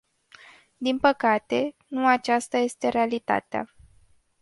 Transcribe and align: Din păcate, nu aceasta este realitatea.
Din 0.77 0.99
păcate, 0.99 1.75
nu 1.87 2.07
aceasta 2.07 2.57
este 2.57 2.87
realitatea. 2.87 3.75